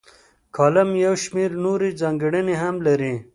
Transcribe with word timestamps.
کالم 0.55 0.89
یو 1.05 1.13
شمیر 1.23 1.51
نورې 1.63 1.89
ځانګړنې 2.01 2.55
هم 2.61 2.75
لري. 2.87 3.13